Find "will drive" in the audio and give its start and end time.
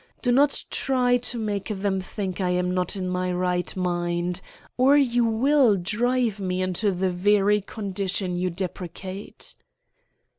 5.23-6.39